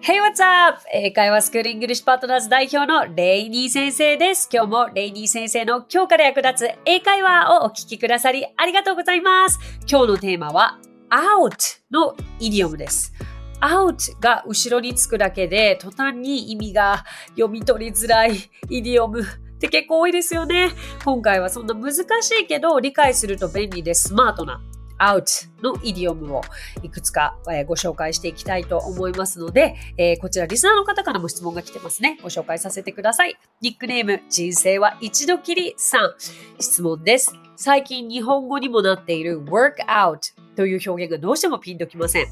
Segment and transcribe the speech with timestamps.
[0.00, 0.80] Hey, what's up?
[0.92, 4.48] 英会話スクールイングリッシュパートナーズ代表のレイニー先生です。
[4.50, 9.58] 今日もレイニー先生の今日から役立つ英会話をお聞きくださりありがとうございます。
[9.90, 10.78] 今日のテーマは
[11.10, 13.12] out のイディオムです。
[13.60, 18.36] out が後ろにつくだけで途端に意味が読み取りづらい
[18.70, 19.24] イディオムっ
[19.58, 20.70] て結構多いですよね。
[21.04, 24.62] 今回はそんな難しいけど理解すると便利でスマートな
[24.98, 26.42] out のイディオムを
[26.82, 32.18] いくつか、えご紹介していきたいと思いますので、えーこちらリスナーの方からも質問が来てますね。
[32.22, 33.36] ご紹介させてください。
[33.60, 36.14] ニックネーム、人生は一度きりさん。
[36.60, 37.32] 質問です。
[37.56, 40.18] 最近日本語にもなっている work out
[40.56, 42.26] という表現がどうしてもピンときません。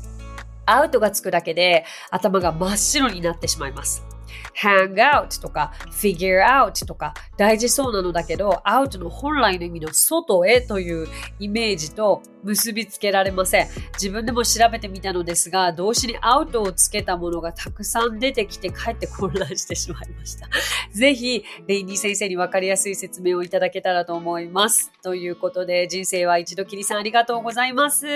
[0.66, 4.15] アウトがつくだけで頭が真っ白になってしまいます。
[4.54, 11.08] Hang out とか figure out とか大事そうなのだけど out の本来の意味の外へという
[11.38, 13.68] イメージと結びつけられません。
[13.94, 20.48] 自分でも調べてみたのですが動詞に out をつけたものがたくさん出てきてかえって混乱してしまいました。
[20.92, 24.92] ぜひレイニー先生に分かりやすい説明をいただけたらと思います。
[25.02, 28.06] ということで人生は一度きりさんありがとうございます。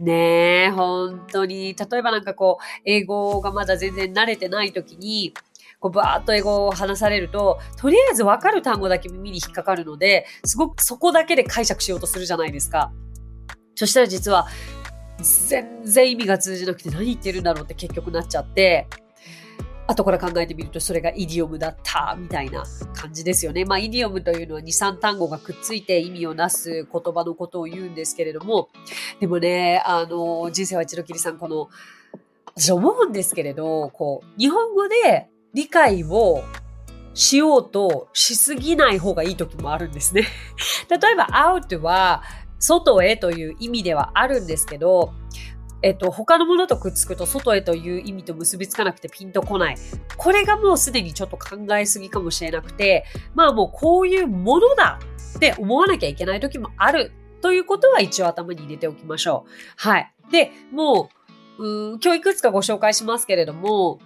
[0.00, 1.74] ねえ、本当に。
[1.74, 5.23] 例えばなんかこう、英語がまだ全然慣れてない時に、
[5.84, 12.90] こうバーッと英語を話されると、とりあえず分かる単語だけ耳に引っかかるので、すごくそこだけで解釈しようとするじゃないですか。
[13.74, 14.46] そしたら実は、
[15.52, 18.86] 全然意味が通じなくて何言ってるんだろうって結局なっちゃって、
[19.86, 23.66] 後から考えてみるとそれがイディオムだったみたいな感じですよね。
[23.66, 28.70] まあイディオムというのは2、3単語がくっついて意味をなす言葉のことを言うんですけれども、
[29.20, 31.68] でもね、あの、人生は一度きりさん、この、
[32.56, 36.42] 私思うんですけれど、こう、日本語で理解を
[37.14, 40.26] しようとしすぎない方がいい時もあるんですね。
[40.90, 42.22] 例えば、out は
[42.58, 45.12] 外へという意味ではあるんですけど、
[45.82, 49.76] えっと、他のものとくっつくと外へという意味と結びつかなくてピンとこない。
[50.16, 54.98] これがもうすでにちょっと考えすぎかもしれなくて、まあもうこういうものだ
[55.36, 57.12] って思わなきゃいけない時もある
[57.42, 59.50] ということは一応頭に入れておきましょう。
[59.76, 60.12] はい。
[60.32, 61.10] で、も
[61.58, 64.00] う、うん今日いくつかご紹介しますけれども、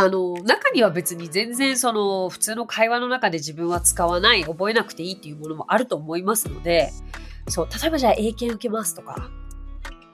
[0.00, 6.92] あの、中には別に全然その普通の会話の中で自分は使わない、覚えなくていいっていうものもあると思いますので、
[7.48, 9.28] そう、例えばじゃあ英検受けますとか、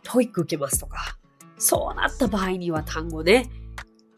[0.03, 1.19] TOEIC 受けますとか、
[1.59, 3.51] そうなった場合には単語ね、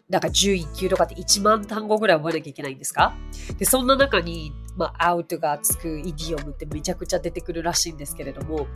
[0.08, 3.16] なんか1級とかって1万単語ぐらい覚えなきゃいけないんですか？
[3.58, 8.68] で、そんな中に、まあ、アウトがつくイディオムってめちゃくちゃ出てくるらしいんですけれども、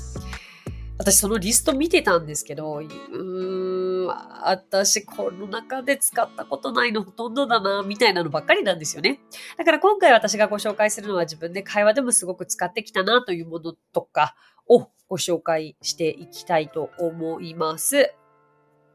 [1.01, 4.07] 私そのリスト見てたんですけど、うーん、
[4.45, 9.19] 私この中で使ったことないのほとんどだな、みたいなのばっかりなんですよね。
[9.57, 14.35] だから今回私がご紹介するのは自分で会話でもすごく使ってきたなというものとか
[14.69, 18.13] をご紹介していきたいと思います。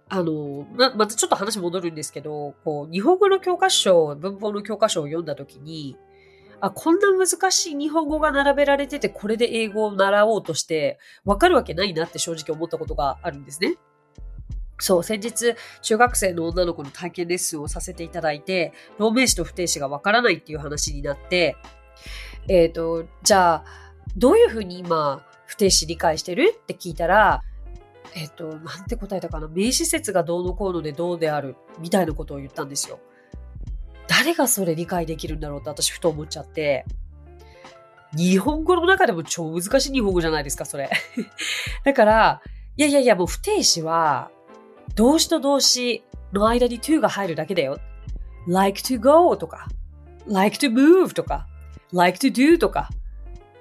[0.07, 5.97] あの、ま、またちょっと話戻るんですけど、こう、日本語の教科書、文法の教科書を読んだときに、
[6.65, 13.75] あ、こんな難しい日本語が並べられてて、これで英語を習おうとして、わかるわけないなって正直思ったことがあるんですね。
[14.79, 21.55] そう、先日、中学生の女の子の体験レッスンをさせていただいて、同名詞と不定詞がわからないっていう話になって、
[22.47, 23.65] えっ、と、じゃあ、
[24.17, 26.57] どういうふうに今、不定詞理解してる？
[26.61, 27.41] って聞いたら、
[28.15, 29.47] えっ、と、なんて答えたかな？
[29.47, 31.55] 名詞説がどうのこうのでどうである？
[31.79, 32.99] みたいなことを言ったんですよ。
[34.07, 36.85] 誰がそれ理解できるんだろうって私ふと思っちゃって、
[38.15, 40.89] 日本語の中でも超難しい日本語じゃないですか、それ。
[41.83, 42.41] だから、
[42.77, 44.31] いやいやいや、もう不定詞は、
[44.95, 47.77] 動詞と動詞の間に to が入るだけだよ。
[48.47, 49.67] like to go とか、
[50.27, 51.47] like to move とか、
[51.93, 52.89] like to do とか、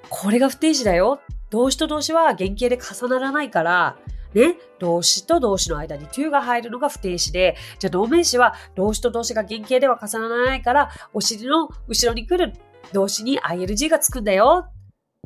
[0.09, 1.21] これが不定詞だよ。
[1.51, 3.97] 動詞と動詞は原型で重ならないから、
[4.35, 12.53] ね、動詞と動詞の間に to が入るのが不定詞で、じゃあ動名詞は動詞と動詞が原型では重ならないから、お尻の後ろに来る
[12.93, 14.47] 動詞に ing がつくんだよ。
[14.47, 14.69] は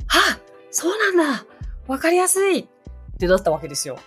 [0.08, 1.46] あ、そうなんだ。
[1.86, 2.66] わかりやすいっ
[3.18, 3.98] てなったわけですよ。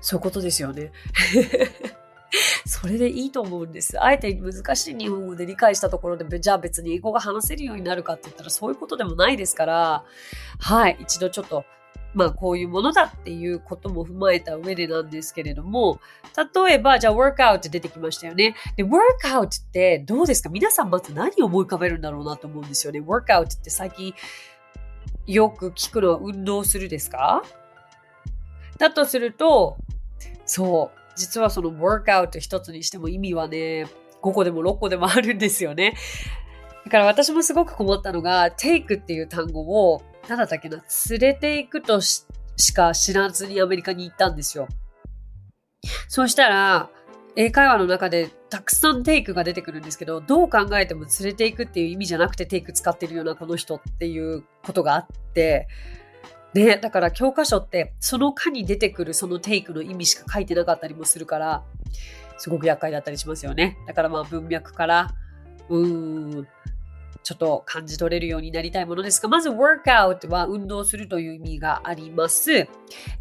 [0.00, 0.92] そういうことですよね。
[2.66, 4.02] それでいいと思うんです。
[4.02, 10.04] あえて難しい日本語で理解したところで、じゃあ別に英語が話せるようになるかって言ったらそういうことでもないですから、
[10.58, 11.64] はい、一度ちょっと、
[12.14, 16.00] まあこういうものだっていうことも踏まえた上でなんですけれども、
[16.54, 18.54] 例えば、じゃあ workout 出てきましたよね。
[18.76, 20.48] で、workout ってどうですか？
[20.48, 23.00] 皆さんまず何を思い浮かべるんだろうなと思うんですよね。
[23.00, 24.14] workout って最近
[25.26, 27.42] よく聞くのは運動するですか？
[28.78, 29.76] だとすると、
[30.46, 30.98] そう。
[31.16, 33.86] 実はその workout 一つにしても意味はね、
[34.20, 35.94] 5個でも6個でもあるんですよね。
[36.84, 42.24] だから私もすごく困ったのが、take っていう単語を、なんだったっけな、連れていくとし
[42.74, 44.68] か知らずにアメリカに行ったんですよ。
[46.08, 46.90] そうしたら、
[47.36, 55.66] 英会話の中でたくさんテイクが出てくるんですけど、どう考えても連れていくっていう意味じゃなくてテイク使ってるようなこの人っていうことがあって、
[56.54, 61.64] ね、だから教科書ってその科に出てくるそのテイクの意味しか書いてなかったりもするから、
[62.38, 63.76] すごく厄介だったりしますよね。
[63.86, 65.10] だからまあ文脈から、
[65.68, 66.48] うーん、
[67.24, 72.68] ちょっと感じ取れるようになりたいものですが、まず workout は運動するという意味があります。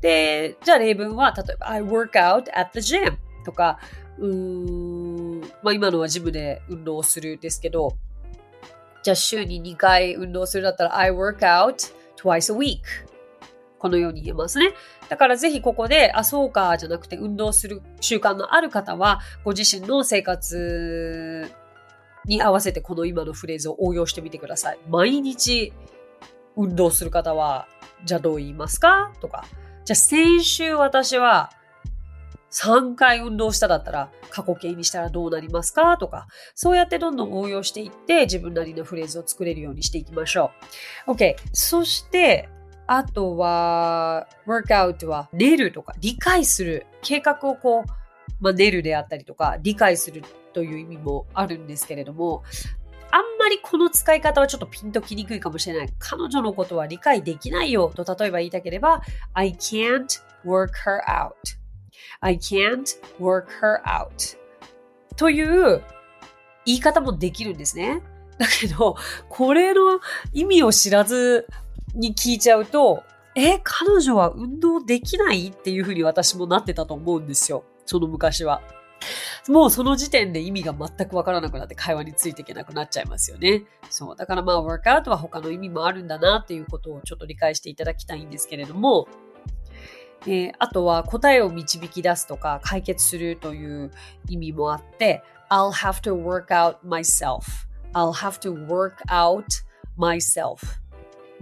[0.02, 3.16] で、じゃあ例文は、例えば I work out at the gym
[3.46, 3.80] とか、
[4.20, 7.96] うーん、まあ今のはジムで運動するですけど、
[9.02, 12.80] じゃあ週に2回運動するだったら I work out twice a week
[13.84, 14.74] このように言えますね。
[15.10, 21.52] だからぜひここで、あ、そうか、じゃなくて運動する習慣のある方は、ご自身の生活
[22.26, 24.80] に合わせてこの今のフレーズを応用してみてください。
[24.90, 25.74] 毎日
[26.56, 27.68] 運動する方は、
[28.06, 29.12] じゃあどう言いますか？
[29.22, 29.46] とか。
[29.86, 31.52] じゃあ先週私は
[32.52, 35.98] 3回運動しただったら過去形にしたらどうなりますか？
[35.98, 40.52] とか、そうやってどんどん応用していって自分なりのフレーズを作れるようにしていきましょ
[41.08, 41.12] う。
[41.12, 41.36] OK。
[41.52, 42.48] そして、
[42.86, 46.86] あとは、workout は寝るとか理解する。
[47.02, 47.84] 計画をこう、
[48.40, 50.22] まあ、寝るであったりとか、理解する
[50.54, 52.44] という意味もあるんですけれども、
[53.12, 55.90] あんまりこの使い方はちょっとピンときにくいかもしれない。
[56.00, 59.02] 彼女のことは理解できないよと例えば言いたければ、
[59.34, 60.06] I can't
[60.46, 61.34] work her out.
[62.22, 62.84] I can't
[63.20, 64.38] work her out.
[65.16, 65.84] という
[66.66, 68.02] 言い方もできるんですね。
[68.40, 68.96] だけど、
[69.30, 70.00] これの
[70.32, 71.48] 意味を知らず
[71.94, 73.04] に聞いちゃうと、
[73.36, 75.50] え、彼女は運動できない？
[75.50, 77.64] っていうふうに私もなってたと思うんですよ。
[77.86, 78.62] その昔は。
[79.50, 83.64] もうその時点で意味が全くわからなくなって会話についていけなくなっちゃいますよね。
[83.90, 84.16] そう。
[84.16, 89.08] だからまあ、ワークアウトは他の意味もあるんだなっていうことをちょっと理解していただきたいんですけれども、
[90.26, 93.92] えー、あとは答えを導き出すとか解決するという
[94.30, 99.46] 意味もあって、I'll have to work out myself.I'll have to work out
[99.98, 100.83] myself.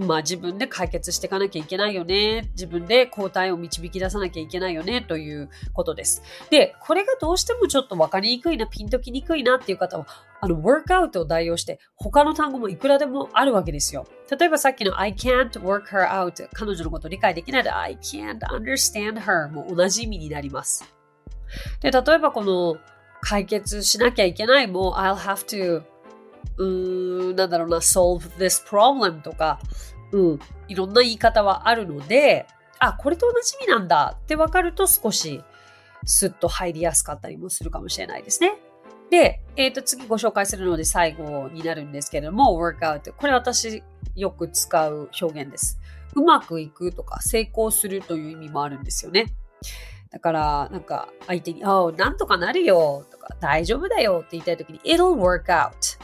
[0.01, 2.50] まあ自分で解決していかなきゃいけないよね。
[2.51, 6.21] 自分で答えを導き出さなきゃいけないよねということです。
[6.50, 10.06] で、これがどうしてもちょっとわかりにくいな、ピンときにくいなっていう方は、
[10.42, 14.06] あの、ワークアウトを代用して他の単語もいくらでもあるわけですよ。
[14.30, 20.94] 例えばさっきの I can't work her out 彼女のこと理解できないで I can't understand her も同じ意味になります。
[21.81, 22.77] で、例えばこの
[23.21, 25.83] 解決しなきゃいけないも I'll have to
[26.57, 29.59] うーん、なんだろうな、solve this problem とか、
[30.11, 32.47] うん、いろんな言い方はあるので、
[32.79, 35.43] あ、これと同じ意味なんだってわかると少し
[36.05, 38.55] スッと入りやすかったりもするかもしれないですね。
[39.09, 43.13] で、えっ、ー、と、次ご紹介するので最後になるんですけれども、workout。
[43.13, 43.83] これ私
[44.15, 45.79] よく使う表現です。
[46.15, 49.33] うまくいくとか成功するという意味もあるんですよね。
[50.11, 55.99] だから、なんか相手に、あ、なんとかなるよとか大丈夫だよって言いたいときに、it'll work out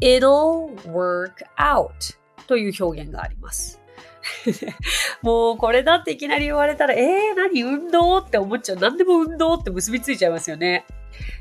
[0.00, 2.16] it'll work out
[2.48, 3.80] という表現があります。
[5.22, 8.78] もうこれだっていきなり言われたら、えー、何運動って思っちゃう。
[8.78, 10.84] 何でも運動って結びついちゃいますよね。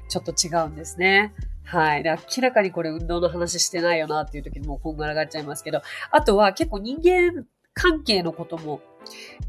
[0.09, 1.33] ちょっと違うんですね。
[1.63, 2.03] はい。
[2.03, 5.81] で明らかにこれ運動の話してないよなっていう時にもうこんがらがっちゃいますけど、
[6.11, 8.81] あとは結構人間関係のことも、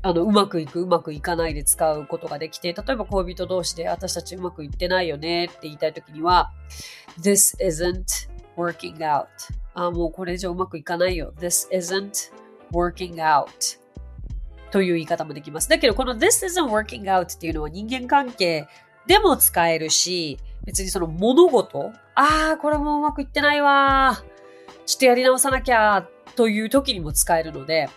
[0.03, 6.53] あの、うまくいく、うまくいかないで使うことができて、例えば恋人同士で私たちうまくいってないよねって言いたい時には、
[7.19, 9.27] This isn't working out.
[9.75, 11.33] あ、もうこれ以上うまくいかないよ。
[11.39, 12.33] This isn't
[12.73, 13.47] working out.
[14.71, 15.69] という言い方もできます。
[15.69, 18.67] だけど、この This isn't working out っていうのは人間関係
[19.07, 24.23] でも使えるし、別にその物事、ああ、これもうまくいってないわ。
[24.85, 27.89] ちょっとやり直さなきゃという時にも使えるので、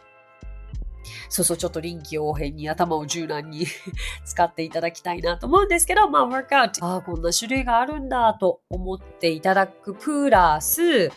[1.29, 3.65] そうそう、ちょっと臨機応変に頭を柔軟に
[4.25, 11.11] 使っていただきたいなと思うんですけど、まあ、ワークアウト、ああ、こんな種類があるんだと思っていただくプラス、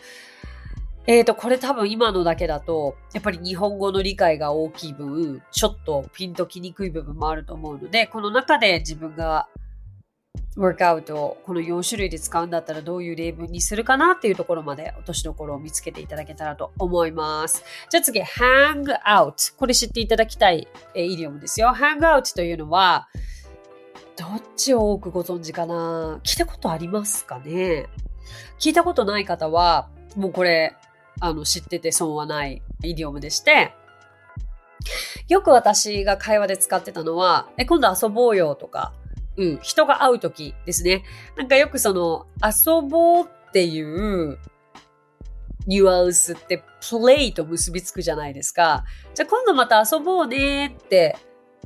[1.07, 9.47] えっ、ー、と、これ多分今のだけだと、やっぱり日本語の理解が大きい分、ちょっとピンときにくい部分もあると思うので、この中で自分が
[10.55, 17.63] ワークアウトをこの4種類で使うんだったらどういう例文にするかなっていうところまで落としどころを見つけていただけたらと思います。
[17.89, 19.55] じゃあ次、hang out。
[19.57, 21.73] これ知っていただきたい、えイディオムですよ。
[21.75, 23.07] hang out というのは、
[24.17, 26.21] どっちを多くご存知かな？
[26.23, 27.87] 聞いたことありますかね？
[28.59, 30.75] 聞いたことない方は、もうこれ、
[31.19, 33.73] あの、知ってて損はないイディオムでして、
[35.27, 38.93] よく私が会話で使ってたのは、え、今度遊ぼうよとか、
[39.37, 41.03] うん、人が会うときですね。
[41.37, 44.39] なんかよくその、遊ぼうっていう
[45.67, 48.85] ニュアンスって、プレイと結びつくじゃないですか。
[49.13, 51.17] じゃあ今度また遊ぼうねって、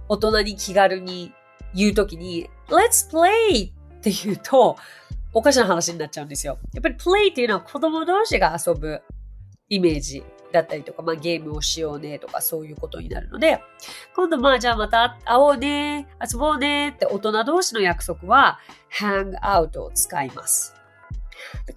[0.08, 1.34] 大人に気軽に
[1.76, 4.78] 言うときに、let's play っていうと、
[5.34, 6.58] おかしな話になっちゃうんですよ。
[6.74, 9.02] やっぱり play っていうのは子供同士が遊ぶ
[9.70, 13.62] イメージだったりとか、まあゲームをしようねとかそういうことになるので、
[14.16, 18.60] 今度まあじゃあまた会おうね、遊ぼうねって大人同士の約束は
[18.92, 20.76] hang out を使います。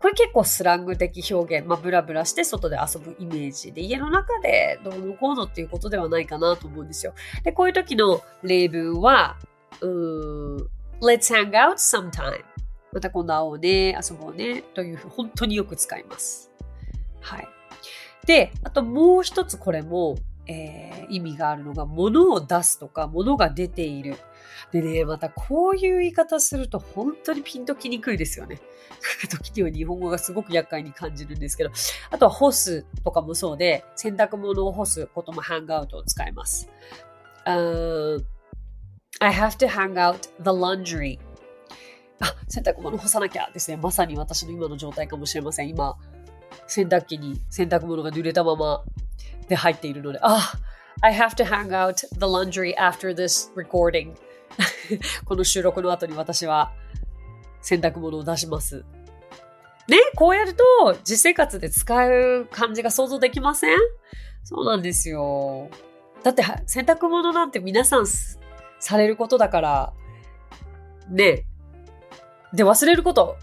[0.00, 7.14] これ結構スラング的表現、まあ、ブラブラして外で遊ぶイメージで、家の中でどうのこうのっていうことではないかなと思うんですよ。
[7.44, 9.36] で、こういう時の例文は、
[9.80, 10.68] うーん、
[11.00, 12.44] Let's hang out sometime.
[12.92, 16.50] また今度会おうね、遊ぼうね、というふう本当によく使います。
[17.20, 17.48] はい。
[18.26, 24.16] で、あともう一つこれも、えー、意味があるのが、物を出すとか、物が出ている。
[24.70, 28.60] でね、またこういう言い方すると本当にピンときにくいですよね。
[29.28, 31.70] 時には日本語がすごく厄介に感じるんですけど、
[32.10, 36.68] あとは干すとかもそうで、洗濯物を干すこともハングアウトを使います。
[37.44, 38.24] Uh,
[39.20, 41.18] I have to hang out the laundry.
[42.20, 43.76] あ、洗濯物干さなきゃですね。
[43.76, 45.68] まさに私の今の状態かもしれません。
[45.68, 45.98] 今、
[46.66, 48.82] 洗濯機に洗濯物が濡れたまま
[49.48, 50.52] で入っているので、あ、
[51.00, 54.14] I have to hang out the laundry after this recording.
[55.24, 56.72] この収録の後に私は
[57.60, 58.84] 洗濯物を出します。
[59.88, 60.64] ね、こうやると
[61.04, 63.76] 実生活で使う感じが想像できません？
[64.44, 65.68] そうなんですよ。
[66.22, 68.06] だって洗濯物なんて皆さん
[68.78, 69.92] されることだから、
[71.08, 71.46] ね。
[72.52, 73.36] で、忘れること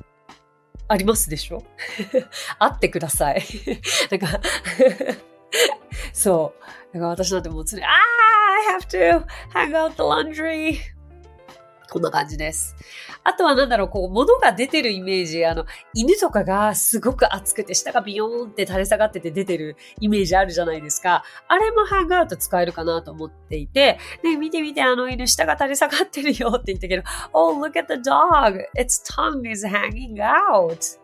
[0.90, 1.64] ありますでしょ？
[2.60, 3.42] あってください。
[4.12, 4.42] なんか
[6.14, 6.94] そう。
[6.94, 7.92] だから私だってもう常に、ああ
[8.74, 10.78] I have to hang out the laundry.
[11.90, 12.76] こんな感じです。
[13.24, 21.24] あとはなんだろう、こう、物が出てるイメージ、あの、犬とかがすごく熱くて、下がビヨーンって垂れ下がってて出てるイメージあるじゃないですか。
[21.48, 27.04] あれもハングアウト使えるかなと思っていて、ね、見て見て、あの犬下が垂れ下がってるよって言ったけど、
[27.34, 28.60] Oh, look at the dog!
[28.78, 31.00] Its tongue is hanging out!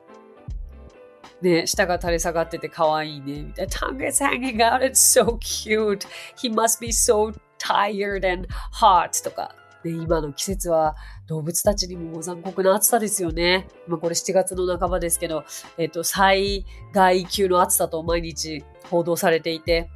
[1.42, 3.72] ね、下が垂れ下がってて可愛いね、みたいな。
[3.72, 6.08] Tongue is hanging out, it's so cute.
[6.38, 9.54] He must be so tired and hot とか。
[9.86, 10.96] ね、今の季節は
[11.28, 13.68] 動物たちにも残酷な暑さですよね。
[13.88, 15.46] まあ、これ7月の半ばですけど、
[15.78, 19.90] えっ、と、災害級の暑さと毎日報道されていて、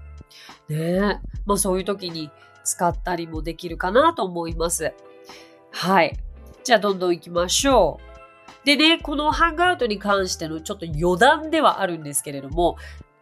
[0.69, 2.29] ねまあそういう時に
[2.63, 4.93] 使ったりもできるかなと思います。
[5.71, 6.15] はい。
[6.63, 7.99] じゃあどんどん行きましょ
[8.63, 8.65] う。
[8.65, 12.77] でね、このハングアウトに関してのちょっと余談ではあるんですけれども、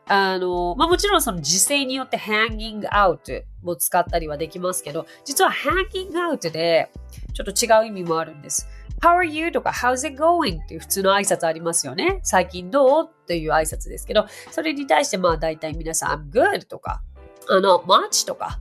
[0.09, 6.89] あの、まあ、もちろんその時勢によって hanging out も使ったりはできますけど、実は hanging out で
[7.33, 8.67] ちょっと違う意味もあるんです。
[9.01, 9.51] How are you?
[9.51, 10.61] とか How's it going?
[10.63, 12.19] っていう普通の挨拶ありますよね。
[12.23, 13.09] 最近どう？
[13.27, 17.03] という挨拶ですけど、それに対してまあ大体皆さん I'm good とか、
[17.49, 18.59] あの、much とか、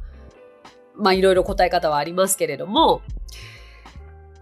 [0.95, 3.01] まあいろいろ答え方はありますけれども、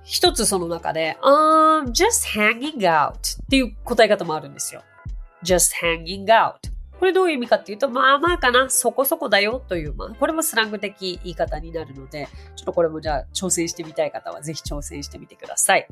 [0.03, 4.83] 一つその中で、um, just hanging out っていう答え方もあるんですよ。
[5.45, 6.74] just hanging out。
[6.99, 15.87] これどういう意味かっていうと、まあまあかな、そこそこだよという、まあ、これもスラング的言い方になるので、ちょっとこれもじゃあ挑戦してみたい方はぜひ挑戦してみてください。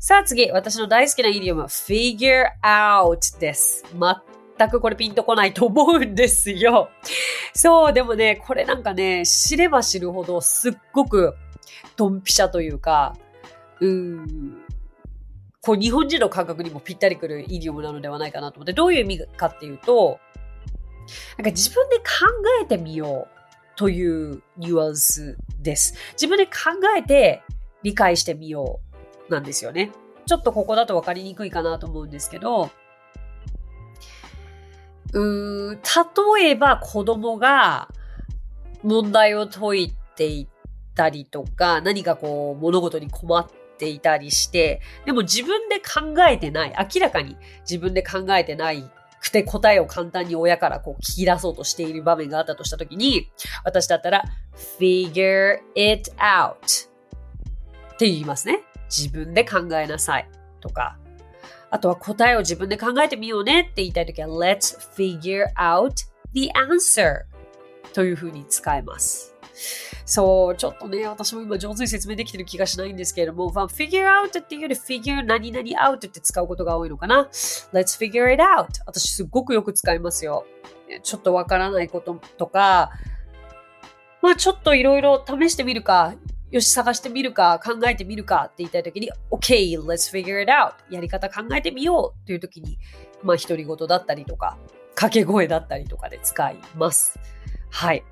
[0.00, 3.84] さあ次、私の大好きなイディオムは figure out です。
[4.58, 6.88] 全くこれピンとこないと思うんですよ。
[7.52, 11.34] そう、でもね、これなんかね、知れば知るほどすっごく
[11.96, 13.16] ドンピシャというか、
[13.80, 14.58] うーん、
[15.60, 20.20] こう日本人の感覚にもぴったりくるイディオムなのではないかなと思って、どういう意味かっていうと、
[21.38, 22.04] なんか自分で考
[22.62, 25.94] えてみようというニュアンスです。
[26.12, 26.52] 自分で考
[26.96, 27.42] えて
[27.82, 28.80] 理解してみよ
[29.28, 29.90] うなんですよね。
[30.26, 32.70] ちょっとここだと分かりにくいかなと思うんですけど、
[35.12, 37.88] うー例えば子供が
[38.82, 40.48] 問題を解いてい
[40.94, 43.46] たりとか、何かこう物事に困っ
[43.78, 48.90] ていたりして、でも自分で考えてない、明らかに自分で考えてない
[49.24, 53.30] くて答えを簡単に親からこう聞き出そうとしている場面があったとしたときに、
[53.64, 54.22] 私だったら
[54.78, 56.54] figure it out
[57.94, 58.60] って言いますね。
[58.90, 60.28] 自分で考えなさい
[60.60, 60.98] とか。
[61.70, 65.90] あとは答えを自分で考えてみようねって言いたいときは let's figure out
[66.32, 67.22] the answer
[67.92, 69.33] というふうに使えます。
[70.04, 77.28] そう、ちょっとね、私も今上手に説明できてる気がしないんですけれども、figure out っていうより figure 何々 out って使うことが多いのかな。
[77.72, 78.66] Let's figure it out.
[78.86, 80.46] 私すごくよく使いますよ。
[81.02, 82.90] ちょっとわからないこととか、
[84.22, 86.14] まあちょっといろいろ試してみるか、
[86.50, 90.72] よし、探してみるか、考えてみるかって言いたいときに、OK, let's figure it out.
[90.88, 92.78] やり方考えてみようというときに、
[93.22, 94.56] まあ独り言だったりとか、
[94.94, 97.18] 掛け声だったりとかで使います。
[97.70, 98.04] はい。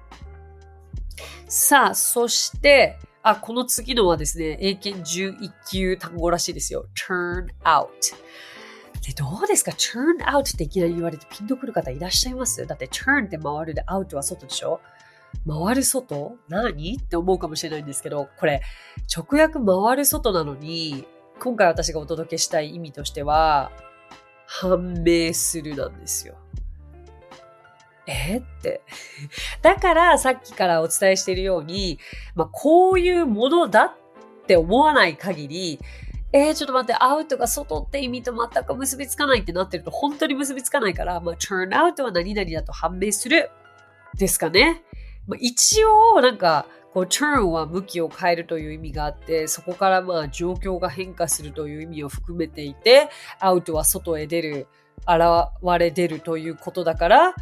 [1.49, 6.87] さあ、そして、あ、この次のはですね、英検11級単語らしいですよ。
[6.97, 7.87] turn out。
[9.07, 12.67] で、どうですか ?turn out っていきなり言われてピンとくる方いらっしゃいます？
[12.67, 14.81] だって turn って回るで out は外でしょ？
[15.47, 16.37] 回る外？
[16.49, 16.97] 何？
[16.97, 18.61] って思うかもしれないんですけど、これ、
[19.15, 21.07] 直訳回る外なのに、
[21.41, 23.73] 今回私がお届けしたい意味としては、
[24.47, 26.37] 判明するなんですよ。
[28.07, 28.39] え？
[28.39, 28.83] って。
[29.63, 31.99] だからさっきからお伝えしているように、
[32.35, 35.79] まあ、こういうものだって思わない限り、
[36.33, 43.51] えー、ちょっと待って、アウトが外って意味と全く結びつかないってなってると本当に結びつかないから、まあ、turn out は何々だと判明する
[44.15, 44.83] ですかね。
[45.27, 54.67] まあ、一応、なんか、こう、turn は向きを変えるという意味があって、そこからまあ状況が変化するという意味を含めていて、アウトは外へ出る、
[55.07, 57.35] 現れ出るということだから、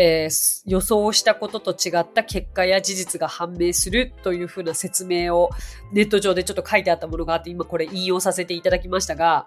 [0.00, 5.50] えー、予想したことと違った結果や事実が判明するというふうな説明を
[5.92, 9.46] ネット上でちょっと書いてあったものがあって、今これ引用させていただきましたが、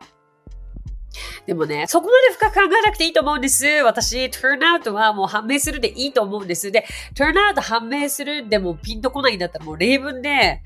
[1.45, 3.65] でもね、そこまで深く考えなくていいと思うんです。
[3.65, 6.69] 私、turn out はもう判明するでいいと思うんです。
[6.69, 10.61] で、turn out 判明するでもピンとこないんだったらもう例文で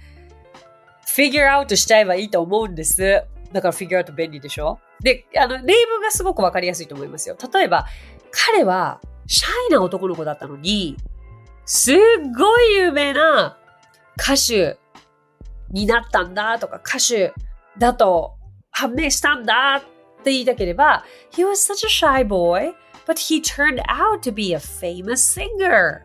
[1.08, 3.24] figure out しちゃえばいいと思うんです。
[3.54, 4.80] だから figure out 便利でしょ？
[5.02, 7.38] で、あの、例文がすごくわかりやすいと思いますよ。
[7.54, 7.86] 例えば、
[8.36, 10.98] 彼はシャイな男の子だったのに、
[11.66, 11.96] すっ
[12.38, 13.58] ごい有名な
[14.18, 14.78] 歌手
[15.72, 17.34] になったんだとか、歌手
[17.78, 18.34] だと
[18.72, 22.74] 判明したんだって言いたければ、He was such a shy boy,
[23.08, 26.02] but he turned out to be a famous singer.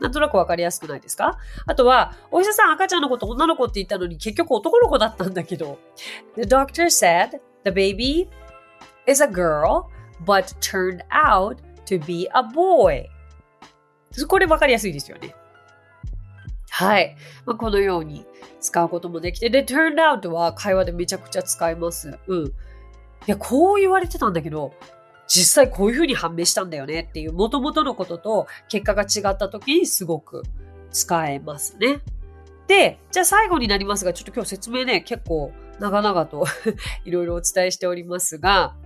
[0.00, 1.38] なんとなくわかりやすくないですか？
[1.66, 5.78] あとは、お医者さん赤ちゃんのこと女の子って言ったのに結局男の子だったんだけど。
[6.36, 8.28] The doctor said the baby
[9.06, 9.84] is a girl,
[10.24, 13.08] but turned out to be a boy.
[14.28, 15.34] これ分かりやすいですよね。
[16.70, 17.16] はい。
[17.44, 18.26] まあ、このように
[18.60, 22.18] 使うこともできて、で、turned out は会話でめちゃくちゃ使います。
[22.26, 22.46] うん。
[22.46, 22.50] い
[23.26, 24.72] や、こう言われてたんだけど、
[25.26, 30.42] 実際こういうふうに判明したんだよねっていう元々のことと結果が違った時にすごく
[30.90, 32.00] 使えますね。
[32.66, 36.46] で、じゃあ最後になりますが、ちょっと今日説明ね、結構長々と
[37.04, 38.76] いろいろお伝えしておりますが、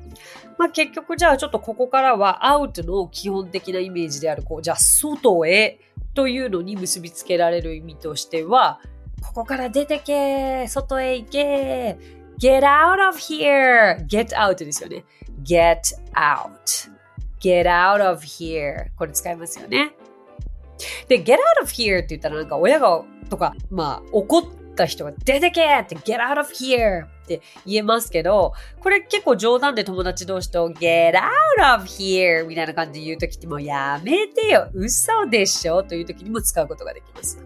[0.56, 5.78] まあ、結局じゃあちょっとここからはアウトの基本的なイメージである、こう、じゃあ外へ
[6.14, 8.80] というのに結びつけられる意味としては、
[9.22, 11.98] ここから出てけ外へ行け
[12.40, 15.04] !get out of here!get out ですよね。
[15.42, 15.80] get
[16.14, 16.90] out.
[17.40, 18.86] get out of here.
[18.96, 19.92] これ使いますよね。
[21.08, 37.44] で、get out of here って言ったらなんか親がとか、まあ怒ってた人が出てけって get out of here って言えますけど、これ結構冗談で友達同士と get out of here みたいな感じで言うときってもうやめてよ嘘でしょというときにも使うことができます。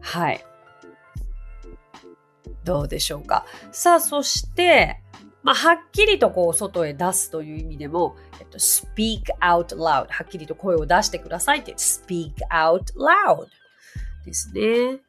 [0.00, 0.44] はい。
[2.64, 3.46] どうでしょうか。
[3.72, 5.00] さあ、そして、
[5.42, 13.46] まあ、はっきりとこう外へ出すという意味でも、えっと、speak out loud はっきりと声を出してくださいって speak out loud
[14.24, 15.00] ですね。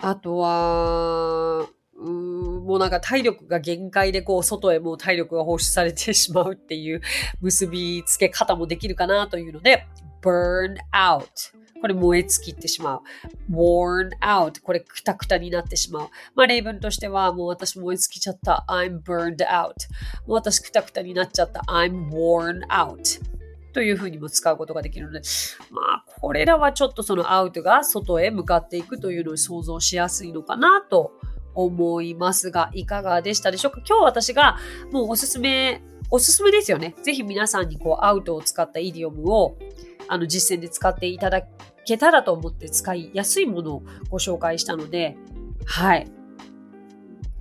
[0.00, 7.02] あとは、うんもうなんか体力が限界でこう外へもう体力が放出されてしまうっていう
[7.42, 9.86] 結びつけ方もできるかなというので
[10.22, 11.26] burn out
[11.80, 13.00] これ燃え尽きてしまう。
[13.50, 16.08] worn out これクタクタになってしまう。
[16.34, 18.64] まあ例文としてはもう私燃え尽きちゃった。
[18.68, 19.72] I'm burned out
[20.26, 21.60] もう私クタクタになっちゃった。
[21.68, 23.20] I'm worn out
[23.72, 25.22] というふうにも使うことができるので、
[25.70, 31.12] まあ、これらはちょっとそのアウトが外へ向かっていくというのを想像しやすいのかなと
[31.54, 33.82] 思いますが、いかがでしたでしょうか？
[33.88, 34.56] 今日私が
[34.92, 36.94] もうおすすめ、おすすめですよね。
[37.02, 39.56] ぜひ皆さんにこうアウトを使ったイディオムを
[40.08, 41.42] あの実践で使っていただ
[41.84, 45.16] けたらと思って使いやすいものをご紹介したので、
[45.66, 46.10] はい。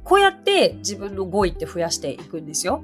[0.03, 2.83] こうやって自分の語彙って増やしていくんですよ。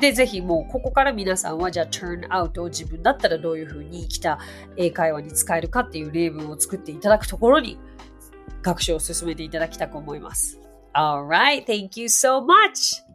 [0.00, 4.38] で、ぜひもうここから皆さんはじゃあ turn out を自分だったらどういうふうに生きた
[4.76, 7.78] 英会話に使えるかっていう例文を作っていただくところに
[8.62, 10.58] 学習を進めていただきたく思います。
[10.94, 13.09] Alright, thank you so much!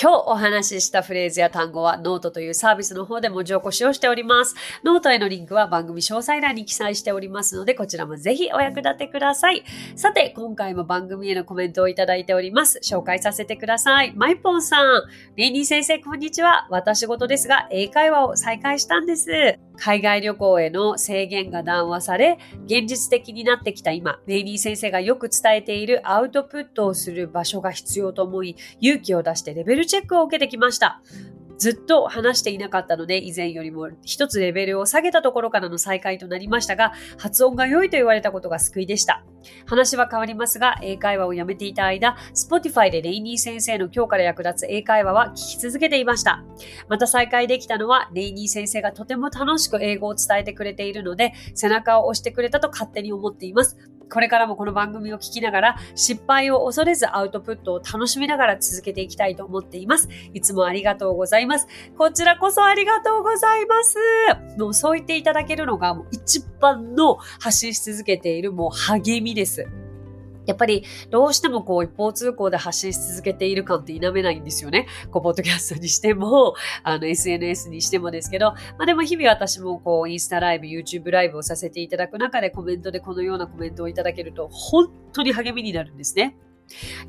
[0.00, 4.54] 今日お話ししたフレーズや単語はノートというサービスの方で文字起こしをしております。
[4.84, 9.64] ノートへのリンクは番組詳細欄に記載しておりますので、こちらもぜひお役立てください。
[9.94, 12.80] さて、今回も番組へのコメントをいただいております。
[12.82, 14.12] 紹介させてください。
[14.14, 15.02] マイポンさん、
[15.36, 16.66] レイニー先生、こんにちは。
[16.70, 19.58] 私事ですが、英会話を再開したんです。
[19.76, 31.00] 海外旅行への制限が緩和され、現実的になってきた今、メイニー先生がよく伝えているアウトプットをする場所が必要と思い、勇気を出してレベルチェックを受けてきました。
[31.58, 39.24] ずっと話していなかったので、以前よりも一つレベルを下げたところからの再開となりましたが、発音が良いと言われたことが救いでした。
[39.66, 46.44] 話は変わりますが、英会話をやめていた間、Spotify でレイニー先生の今日から役立つ英会話は聞き続けていました。
[46.88, 53.76] また再開できたのは、レイニー先生がとても楽しく英語を伝えてくれているので、背中を押してくれたと勝手に思っています。
[54.12, 60.08] これからもこの番組を聞きながら失敗を恐れずアウトプットを楽しみながら続けていきたいと思っています。
[60.32, 61.66] いつもありがとうございます。
[61.96, 63.98] こちらこそありがとうございます。
[64.58, 69.66] もうそう言っていただけるのがもう一番の発信し続けているもう励みです。
[70.46, 74.86] やっぱりどうしてもこう一方通行で発信し続けている感って否めないんですよね。
[75.10, 86.36] こう、ポッドキャストにしても、あの、SNS にしてもですけど、まあでも日々私もこう、インスタライブ、YouTube ライブをさせていただく中でコメントでこのようなコメントをいただけると本当に励みになるんですね。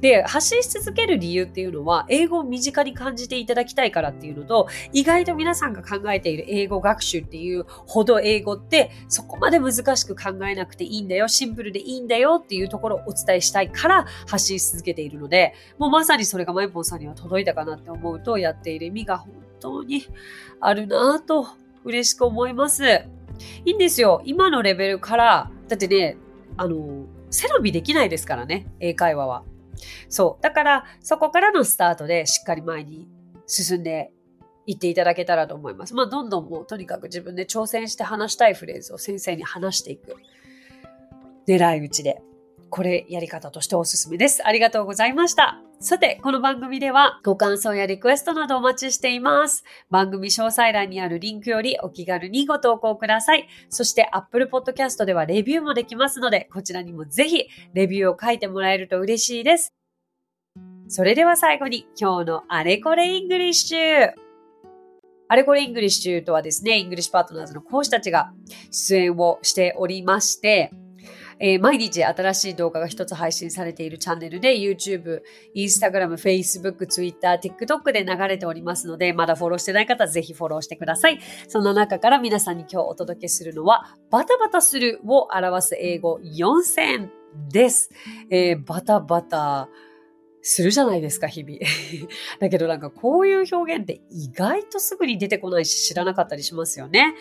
[0.02, 20.06] で、発信し続ける理由っていうのは、英語を身近に感じていただきたいからっていうのと、意外と皆さんが考えている英語学習っていうほど英語って、そこまで難しく考えなくていいんだよ、シンプルでいいんだよっていうところをお伝えしたいから発信し続けているので、もうまさにそれがマイポンさんには届いたかなって思うと、やっている意味が本当に
[20.60, 21.48] あるなぁと
[21.84, 22.84] 嬉しく思います。
[23.66, 24.22] いいんですよ。
[24.26, 26.18] 今のレベルから、だってね、
[26.58, 29.44] あの、背伸びできないですからね、英会話は。
[30.10, 30.44] そう。
[30.44, 33.08] だから、そこからのスタートでしっかり前に
[33.46, 34.12] 進んで
[34.66, 35.94] いっていただけたらと思います。
[35.94, 40.16] まあ、どんどんもうとにかく自分で挑戦して話したいフレーズを先生に話していく。
[41.48, 42.22] 狙い撃ちで。
[42.70, 44.46] これやり方としておすすめです。
[44.46, 45.67] ありがとうございました。
[45.80, 49.64] さて、この番組ではご感想やリクエストなどお待ちしています。
[49.92, 53.48] 番組詳細欄にあるリンクよりお気軽にご投稿ください。
[53.70, 59.76] そして Apple Podcast ではレビューもできますので、こちらにもぜひレビューを書いてもらえると嬉しいです。
[60.88, 64.14] それでは最後に今日のあれこれイングリッシュ。
[65.28, 68.34] あれこれイングリッシュとはですね、イングリッシュパートナーズの講師たちが
[68.72, 70.72] 出演をしておりまして、
[71.40, 75.22] えー、毎日新しい動画が一つ配信されているチャンネルで YouTube、
[75.56, 81.20] Instagram、Facebook、Twitter、TikTok で流れておりますので、まだフォローしてない方はぜひフォローしてください。
[81.48, 87.10] その中から皆さんに今日お届けするのは、バタバタするを表す英語4000
[87.52, 87.90] です。
[88.30, 89.70] えー、バタバタ。
[90.50, 91.60] するじゃないですか、日々。
[92.40, 97.16] だけどなんかこういう表現って意外とすぐに出てこないし知らなかったりしますよね。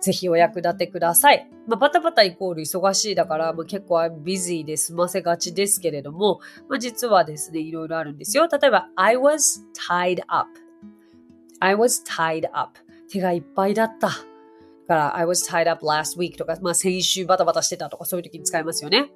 [0.00, 1.50] ぜひお役立てください。
[1.66, 8.46] まあ、バタバタイコール忙しいだから、まあ、結構ビジーで済ませがちですけれども、まあ、実はですね、いろいろあるんですよ。
[8.46, 12.78] 例えば、I was tied up.I was tied up.
[13.12, 14.08] 手がいっぱいだった。
[14.08, 19.10] だから、I was tied up last week とか、まあ、先週バタバタしてたとか、そういう時に使いますよね。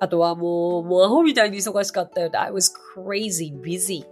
[0.00, 2.30] あとはもう、もうアホみたいに忙しかったよ。
[2.32, 4.04] I was crazy busy.I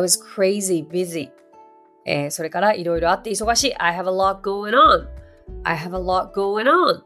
[0.00, 1.30] was crazy busy.
[2.04, 3.74] えー、それからいろいろあって忙しい。
[3.76, 7.00] I have a lot going on.I have a lot going on.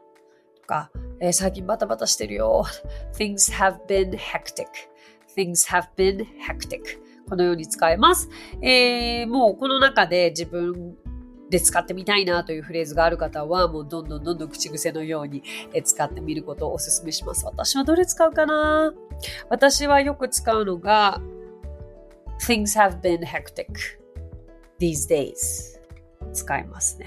[0.61, 0.91] とか、
[1.21, 2.65] えー、最近バタバタしてるよ。
[3.17, 6.81] Things have been hectic.Things have been hectic.
[7.29, 8.29] このように使えます。
[8.61, 10.97] えー、もうこの中で自分
[11.51, 15.43] で使ってみたいなというフレーズがある方は、もうどんどんどんどん口癖のように
[15.85, 17.45] 使ってみることをお勧めします。
[17.45, 18.95] 私はどれ使うかな？
[19.49, 21.21] 私はよく使うのが、
[22.41, 23.67] things have been hectic
[24.79, 25.35] these days
[26.33, 27.07] 使いますね。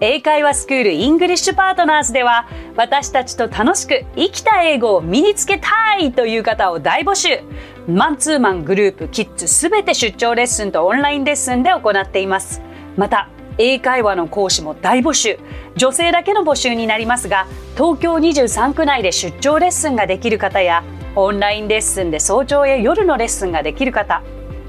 [0.00, 7.40] 英会話スクールイングリッシュパートナーズでは私たちと楽しく生きた英語を身につけたいという方を大募集
[7.88, 12.60] マンツーマングループキッズすべて出張レッスンとオンラインレッスンで行っています
[12.96, 15.38] また英会話の講師も大募集
[15.76, 24.22] 女性だけの募集になりますが東京23区内で出張レッスンができる方やオンラインレッスンで早朝や夜のレッスンができる方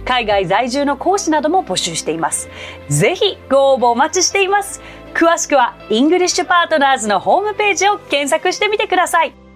[0.07, 2.47] 海外在住の講師なども募集しています。
[2.87, 4.81] ぜひご応募お待ちしています。
[5.17, 9.46] 詳しくはイングリッシュパートナーズのホームページを検索してみてください。